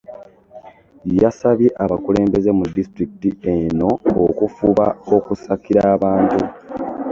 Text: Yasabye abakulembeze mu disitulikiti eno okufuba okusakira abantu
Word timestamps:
Yasabye 1.21 1.69
abakulembeze 1.83 2.49
mu 2.57 2.65
disitulikiti 2.75 3.29
eno 3.55 3.89
okufuba 4.25 4.85
okusakira 5.15 5.81
abantu 5.95 6.39